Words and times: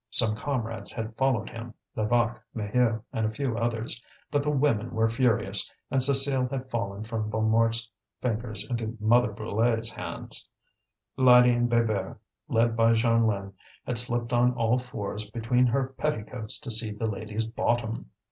Some 0.09 0.35
comrades 0.35 0.91
had 0.91 1.15
followed 1.15 1.47
him 1.51 1.75
Levaque, 1.95 2.39
Maheu, 2.55 3.03
and 3.13 3.23
a 3.23 3.29
few 3.29 3.55
others. 3.55 4.01
But 4.31 4.41
the 4.41 4.49
women 4.49 4.89
were 4.95 5.11
furious, 5.11 5.69
and 5.91 6.01
Cécile 6.01 6.49
had 6.49 6.71
fallen 6.71 7.03
from 7.03 7.29
Bonnemort's 7.29 7.87
fingers 8.19 8.65
into 8.67 8.97
Mother 8.99 9.31
Brulé's 9.31 9.91
hands. 9.91 10.49
Lydie 11.17 11.51
and 11.53 11.69
Bébert, 11.69 12.17
led 12.47 12.75
by 12.75 12.93
Jeanlin, 12.93 13.53
had 13.85 13.99
slipped 13.99 14.33
on 14.33 14.55
all 14.55 14.79
fours 14.79 15.29
between 15.29 15.67
her 15.67 15.93
petticoats 15.95 16.57
to 16.61 16.71
see 16.71 16.89
the 16.89 17.05
lady's 17.05 17.45
bottom. 17.45 18.09